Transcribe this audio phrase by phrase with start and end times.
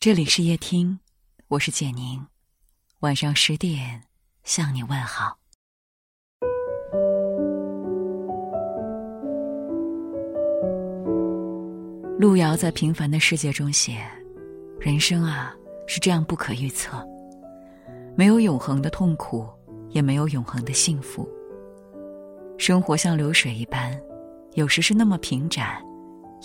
[0.00, 0.96] 这里是夜听，
[1.48, 2.24] 我是简宁。
[3.00, 4.00] 晚上十点
[4.44, 5.36] 向你问好。
[12.16, 14.00] 路遥在《平凡的世界》中写
[14.78, 15.52] ：“人生啊，
[15.88, 17.04] 是这样不可预测，
[18.16, 19.48] 没有永恒的痛苦，
[19.88, 21.28] 也没有永恒的幸福。
[22.56, 24.00] 生活像流水一般，
[24.54, 25.82] 有时是那么平展，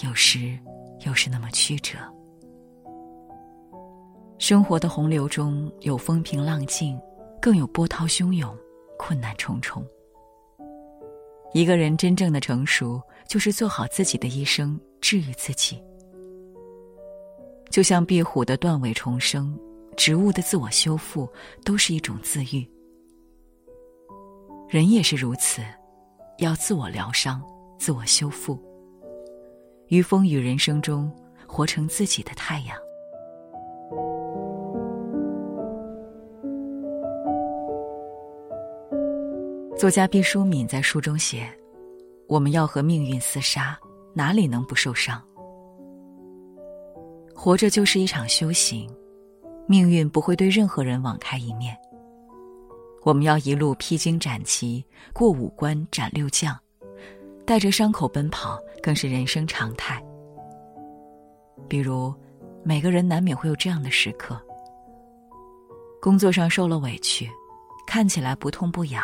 [0.04, 0.58] 有时
[1.06, 2.00] 又是那么曲折。
[4.38, 7.00] 生活的洪流中有风平浪静，
[7.42, 8.56] 更有波涛汹涌，
[8.98, 9.86] 困难重重。
[11.54, 15.84] 一个人真正的成熟，就是做好自己的一生。”治愈自己，
[17.70, 19.60] 就像壁虎的断尾重生，
[19.98, 21.28] 植物的自我修复，
[21.66, 22.66] 都是一种自愈。
[24.70, 25.62] 人也是如此，
[26.38, 27.44] 要自我疗伤、
[27.78, 28.58] 自我修复，
[29.90, 31.12] 于风雨人生中
[31.46, 32.78] 活成自己的太阳。
[39.84, 41.46] 作家毕淑敏在书中写
[42.30, 43.78] ：“我们要和命运厮杀。”
[44.16, 45.22] 哪里能不受伤？
[47.36, 48.90] 活着就是一场修行，
[49.68, 51.76] 命运不会对任何人网开一面。
[53.02, 56.58] 我们要一路披荆斩棘，过五关斩六将，
[57.46, 60.02] 带着伤口奔跑，更是人生常态。
[61.68, 62.14] 比如，
[62.64, 64.42] 每个人难免会有这样的时刻：
[66.02, 67.30] 工作上受了委屈，
[67.86, 69.04] 看起来不痛不痒，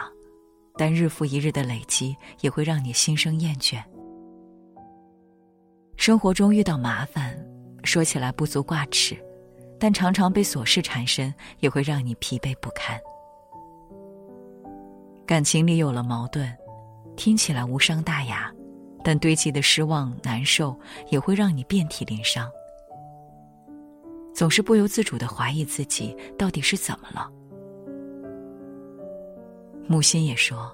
[0.79, 3.83] 但日复一日的累积，也会让你心生厌倦。
[5.97, 7.37] 生活中遇到麻烦，
[7.83, 9.21] 说起来不足挂齿，
[9.77, 12.97] 但常常被琐事缠身，也会让你疲惫不堪。
[15.27, 16.49] 感情里有了矛盾，
[17.17, 18.49] 听起来无伤大雅，
[19.03, 20.73] 但堆积的失望、难受
[21.09, 22.49] 也会让你遍体鳞伤。
[24.33, 27.29] 总是不由自主的怀疑自己到底是怎么了。
[29.89, 30.71] 木心也说：“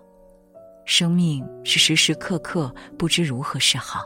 [0.83, 4.03] 生命是时时刻刻不知如何是好。”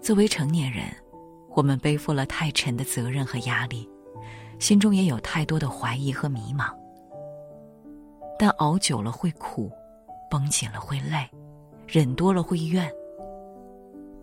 [0.00, 0.84] 作为成年人，
[1.56, 3.90] 我们背负了太沉的责任和压力，
[4.60, 6.72] 心中也有太多的怀疑和迷茫。
[8.38, 9.68] 但熬久了会苦，
[10.30, 11.28] 绷紧了会累，
[11.88, 12.88] 忍多了会怨。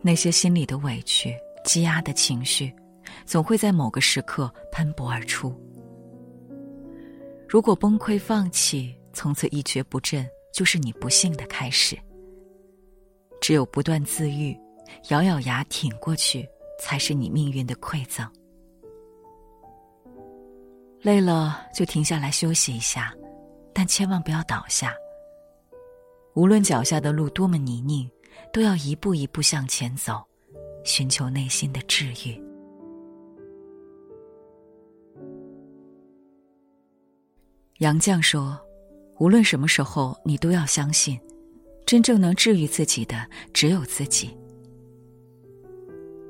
[0.01, 1.35] 那些心里的委屈、
[1.65, 2.73] 积压的情绪，
[3.25, 5.53] 总会在某个时刻喷薄而出。
[7.53, 11.95] 如果崩溃放弃，从此一蹶不振，就是你不幸的开始。
[13.39, 14.57] 只有不断自愈。
[15.09, 16.49] 咬咬牙挺过去，
[16.79, 18.27] 才是你命运的馈赠。
[21.03, 23.13] 累了就停下来休息一下，
[23.71, 24.95] 但千万不要倒下。
[26.33, 28.09] 无论脚下的路多么泥泞，
[28.51, 30.23] 都要一步一步向前走，
[30.83, 32.41] 寻求内心的治愈。
[37.79, 38.59] 杨绛说
[39.19, 41.19] ：“无论什么时候，你都要相信，
[41.85, 44.29] 真正能治愈自己的只有自己。”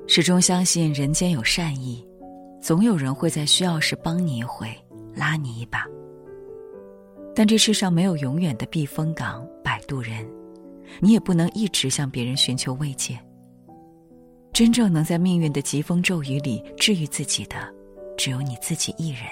[0.08, 2.06] 始终相信人间有善意，
[2.62, 4.68] 总有人会在需要时帮你一回，
[5.14, 5.86] 拉你一把。
[7.34, 10.26] 但这世上没有永远的避风港、摆渡人，
[11.00, 13.18] 你也不能一直向别人寻求慰藉。
[14.52, 17.56] 真正能在命运的疾风骤雨里治愈自己的，
[18.16, 19.22] 只有你自己一人。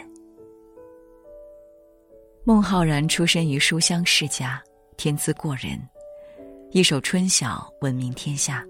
[2.45, 4.61] 孟浩然出身于书香世家，
[4.97, 5.81] 天资过人，
[6.73, 8.67] 一首《春晓》闻名天下。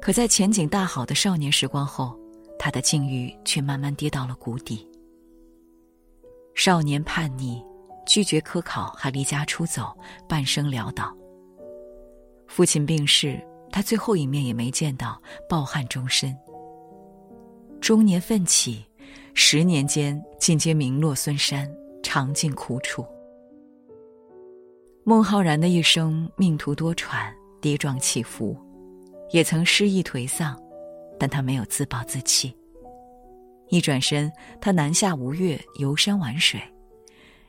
[0.00, 2.16] 可在前景大好的少年时光后，
[2.60, 4.88] 他的境遇却慢慢跌到了谷底。
[6.54, 7.60] 少年叛逆，
[8.06, 9.92] 拒绝科考，还离家出走，
[10.28, 11.12] 半生潦倒。
[12.46, 16.32] 父亲病逝，他最后一面也没见到，抱憾终身。
[17.80, 18.86] 中年奋起，
[19.34, 21.68] 十年间尽皆名落孙山，
[22.02, 23.04] 尝尽苦楚。
[25.04, 28.56] 孟浩然的一生命途多舛，跌撞起伏。
[29.32, 30.60] 也曾失意颓丧，
[31.18, 32.54] 但他没有自暴自弃。
[33.68, 36.60] 一转身，他南下吴越，游山玩水，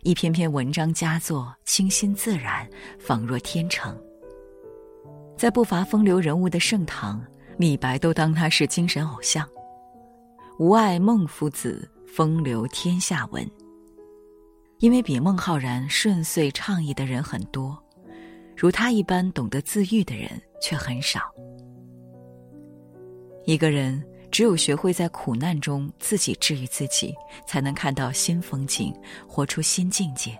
[0.03, 2.65] 一篇篇文章佳作，清新自然，
[2.97, 4.01] 仿若天成。
[5.37, 7.21] 在不乏风流人物的盛唐，
[7.57, 9.45] 李白都当他是精神偶像。
[10.59, 13.45] 吾爱孟夫子，风流天下闻。
[14.83, 17.81] 因为比孟浩然顺遂畅意的人很多，
[18.53, 20.29] 如他一般懂得自愈的人
[20.61, 21.21] 却很少。
[23.45, 27.15] 一个人只有学会在苦难中自己治愈自己，
[27.47, 28.93] 才能看到新风景，
[29.25, 30.37] 活出新境界。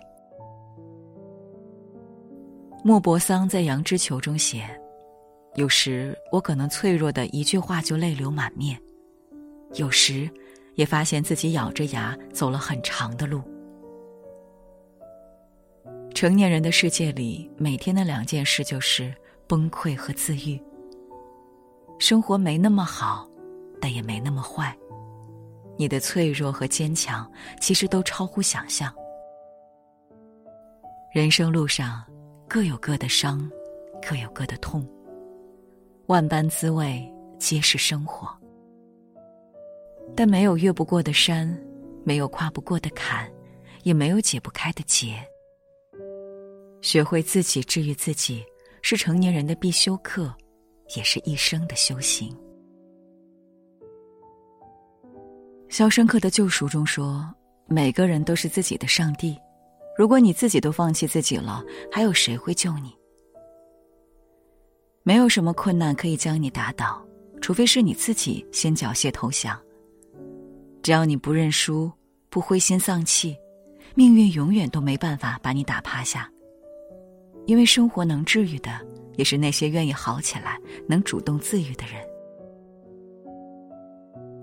[2.84, 4.78] 莫泊桑在《羊脂球》中写
[5.56, 8.78] ：“有时我可能脆弱的一句话就泪流满面，
[9.76, 10.28] 有时
[10.74, 13.40] 也发现自己咬着牙走了很长的路。
[16.14, 19.12] 成年人的世界里，每天的两件事就是
[19.48, 20.62] 崩溃和自愈。
[21.98, 23.28] 生活没那么好，
[23.80, 24.74] 但也没那么坏。
[25.76, 27.28] 你的脆弱和坚强，
[27.60, 28.94] 其实都超乎想象。
[31.12, 32.04] 人生路上，
[32.48, 33.50] 各有各的伤，
[34.00, 34.88] 各有各的痛。
[36.06, 38.28] 万般滋味，皆是生活。
[40.14, 41.60] 但没有越不过的山，
[42.04, 43.28] 没有跨不过的坎，
[43.82, 45.16] 也没有解不开的结。
[46.84, 48.44] 学会自己治愈自己，
[48.82, 50.30] 是成年人的必修课，
[50.94, 52.30] 也是一生的修行。
[55.70, 57.26] 《肖申克的救赎》中说
[57.66, 59.34] ：“每个人都是自己的上帝，
[59.96, 62.94] 如果你自己都放弃自己了，还有谁会救你？
[65.04, 67.02] 没有什么困难可以将你打倒，
[67.40, 69.58] 除非是你自己先缴械投降。
[70.82, 71.90] 只要你不认输，
[72.28, 73.34] 不灰心丧气，
[73.94, 76.30] 命运永远都没办法把你打趴下。”
[77.46, 78.70] 因为生活能治愈的，
[79.16, 80.58] 也是那些愿意好起来、
[80.88, 81.94] 能主动自愈的人。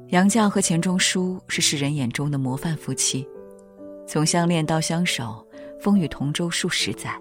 [0.10, 3.28] 杨绛和钱钟书是世人眼中的模范夫妻，
[4.06, 5.46] 从相恋到相守，
[5.80, 7.18] 风雨同舟数十载。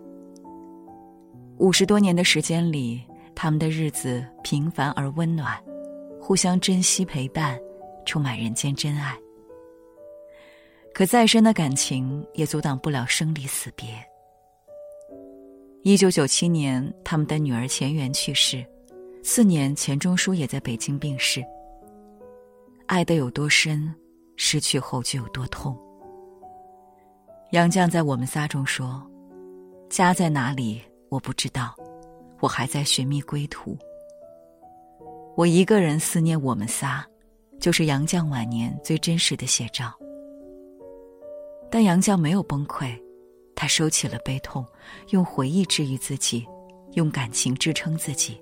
[1.59, 3.01] 五十多年的时间里，
[3.35, 5.57] 他们的日子平凡而温暖，
[6.21, 7.59] 互相珍惜陪伴，
[8.05, 9.17] 充满人间真爱。
[10.93, 13.87] 可再深的感情，也阻挡不了生离死别。
[15.83, 18.63] 一九九七年，他们的女儿钱媛去世，
[19.23, 21.43] 次年钱钟书也在北京病逝。
[22.85, 23.91] 爱得有多深，
[24.37, 25.75] 失去后就有多痛。
[27.53, 29.03] 杨绛在《我们仨》中说
[29.89, 31.75] ：“家在哪里，我不知道，
[32.41, 33.75] 我还在寻觅归途。
[35.35, 37.03] 我一个人思念我们仨，
[37.59, 39.95] 就是杨绛晚年最真实的写照。”
[41.73, 42.95] 但杨绛没有崩溃。
[43.61, 44.65] 他收起了悲痛，
[45.11, 46.49] 用回忆治愈自己，
[46.95, 48.41] 用感情支撑自己。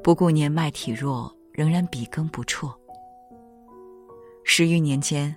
[0.00, 2.72] 不顾年迈体弱，仍然笔耕不辍。
[4.44, 5.34] 十余年间，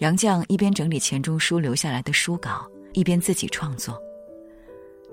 [0.00, 3.98] 杨绛一边整理钱钟书留下来的书稿，一边自己创作。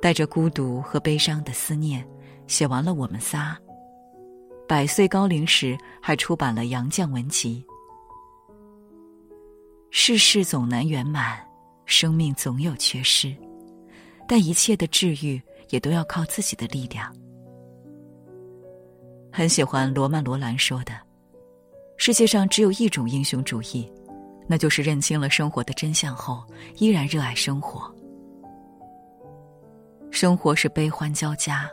[0.02, 2.06] 带着孤独和悲伤的思念，
[2.46, 3.58] 写完了《我们仨》。
[4.68, 7.66] 百岁高龄时，还出版了《杨绛文集》。
[9.92, 11.40] 世事总难圆满。
[11.92, 13.36] 生命总有缺失，
[14.26, 15.40] 但一切的治愈
[15.70, 17.14] 也都要靠自己的力量。
[19.30, 20.94] 很喜欢罗曼·罗兰说的
[21.98, 23.92] ：“世界上只有一种英雄主义，
[24.48, 26.46] 那就是认清了生活的真相后，
[26.78, 27.94] 依然热爱生活。
[30.12, 31.70] 生活是悲欢交加，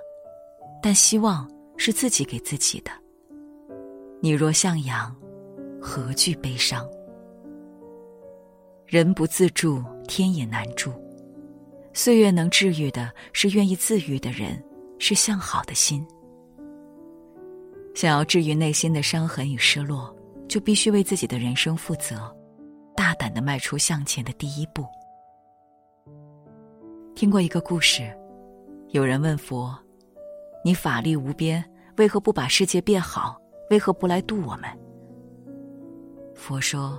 [0.82, 2.90] 但希望是自己给自己的。
[4.20, 5.14] 你若向阳，
[5.80, 6.84] 何惧悲伤？”
[8.88, 10.90] 人不自助，天也难助。
[11.92, 14.64] 岁月能治愈的，是愿意自愈的人，
[14.98, 16.02] 是向好的心。
[17.94, 20.16] 想要治愈内心的伤痕与失落，
[20.48, 22.34] 就必须为自己的人生负责，
[22.96, 24.86] 大胆的迈出向前的第一步。
[27.14, 28.10] 听过一个故事，
[28.92, 29.78] 有人问佛
[30.64, 31.62] ：“你法力无边，
[31.98, 33.38] 为何不把世界变好？
[33.68, 34.62] 为何不来度我们？”
[36.34, 36.98] 佛说。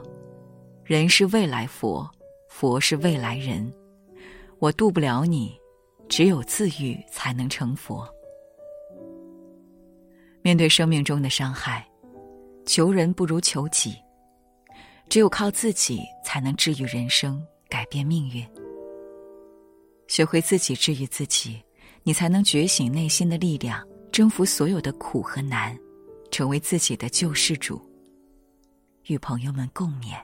[0.89, 2.09] 人是未来佛，
[2.49, 3.71] 佛是未来人。
[4.57, 5.55] 我渡不了你，
[6.07, 8.11] 只有自愈才能成佛。
[10.41, 11.87] 面对生命中的伤害，
[12.65, 13.97] 求人不如求己。
[15.07, 18.43] 只有靠自己，才能治愈人生，改变命运。
[20.07, 21.61] 学会自己治愈自己，
[22.01, 25.77] 你才能觉醒内心的力量，征服所有的苦和难，
[26.31, 27.79] 成为自己的救世主。
[29.05, 30.19] 与朋友们共勉。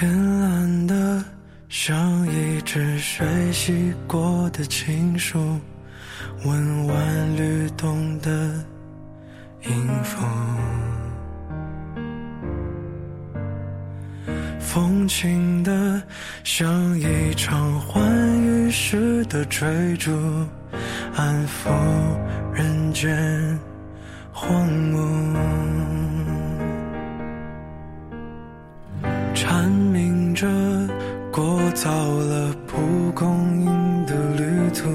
[0.00, 1.24] 天蓝的
[1.68, 5.58] 像一支水洗过的情书，
[6.44, 8.30] 温婉律动的
[9.64, 10.24] 音符。
[14.60, 16.00] 风轻的
[16.44, 20.12] 像一场欢愉时的追逐，
[21.16, 21.72] 安抚
[22.54, 23.58] 人间
[24.32, 26.47] 荒芜。
[31.78, 32.76] 过早了蒲
[33.14, 34.42] 公英的旅
[34.74, 34.88] 途，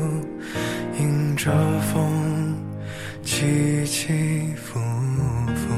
[1.00, 1.50] 迎着
[1.80, 2.54] 风
[3.24, 4.82] 起起伏
[5.56, 5.74] 伏。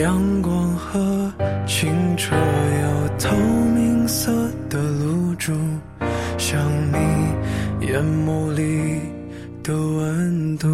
[0.00, 1.30] 阳光和
[1.66, 3.36] 清澈又透
[3.74, 4.32] 明色
[4.70, 5.52] 的露珠，
[6.38, 6.58] 像
[6.90, 8.98] 你眼眸里
[9.62, 10.68] 的温度。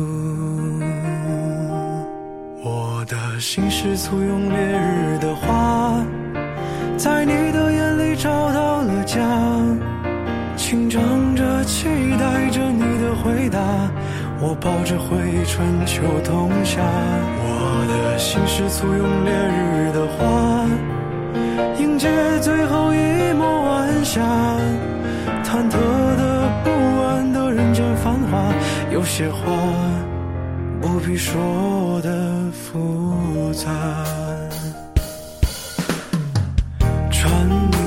[2.62, 5.48] 我的心是簇拥烈日的花，
[6.98, 9.20] 在你的眼里找到了家，
[10.56, 11.00] 紧张
[11.36, 11.86] 着期
[12.18, 13.60] 待着你的回答。
[14.40, 20.66] 我抱着回忆春秋冬夏，我的心是簇拥烈日的花，
[21.80, 22.08] 迎接
[22.40, 24.20] 最后一抹晚霞。
[25.44, 25.78] 忐忑
[26.16, 26.70] 的不
[27.04, 28.52] 安的人间繁华，
[28.90, 29.38] 有些话
[30.80, 32.10] 不必说的
[32.50, 34.27] 复杂。
[37.18, 37.77] 船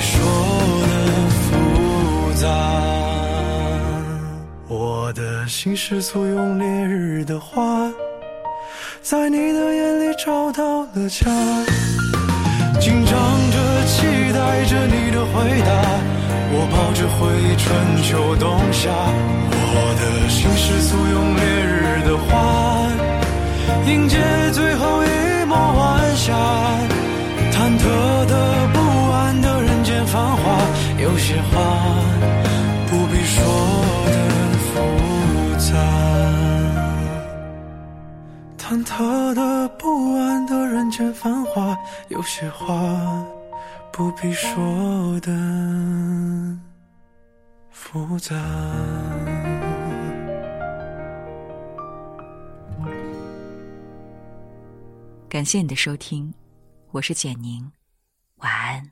[0.00, 0.24] 说
[0.82, 0.92] 的
[1.30, 2.46] 复杂。
[4.68, 7.90] 我的心是簇拥烈日的花，
[9.02, 11.26] 在你的眼里找到了家。
[12.80, 13.12] 紧张
[13.50, 15.70] 着，期待着你的回答。
[16.50, 17.66] 我抱着回忆春
[18.02, 18.88] 秋冬夏，
[19.74, 21.76] 我的心是簇拥烈日
[22.06, 22.32] 的花，
[23.86, 24.16] 迎接
[24.52, 26.97] 最后一抹晚霞。
[31.00, 31.60] 有些话
[32.88, 33.44] 不必说
[34.06, 34.12] 的
[34.58, 34.72] 复
[35.58, 35.72] 杂。
[38.58, 41.76] 忐忑的不安的人间繁华，
[42.08, 43.24] 有些话
[43.92, 45.30] 不必说的
[47.70, 48.34] 复杂。
[55.28, 56.34] 感谢你的收听，
[56.90, 57.70] 我是简宁，
[58.38, 58.90] 晚安。